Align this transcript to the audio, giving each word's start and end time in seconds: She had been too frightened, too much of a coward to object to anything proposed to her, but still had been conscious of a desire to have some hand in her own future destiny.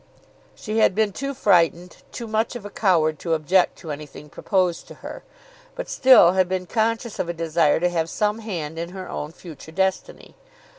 She 0.55 0.79
had 0.79 0.95
been 0.95 1.11
too 1.13 1.35
frightened, 1.35 1.97
too 2.11 2.25
much 2.25 2.55
of 2.55 2.65
a 2.65 2.71
coward 2.71 3.19
to 3.19 3.35
object 3.35 3.77
to 3.77 3.91
anything 3.91 4.29
proposed 4.29 4.87
to 4.87 4.95
her, 5.05 5.23
but 5.75 5.87
still 5.87 6.31
had 6.31 6.49
been 6.49 6.65
conscious 6.65 7.19
of 7.19 7.29
a 7.29 7.33
desire 7.33 7.79
to 7.79 7.89
have 7.89 8.09
some 8.09 8.39
hand 8.39 8.79
in 8.79 8.89
her 8.97 9.07
own 9.07 9.31
future 9.31 9.71
destiny. 9.71 10.33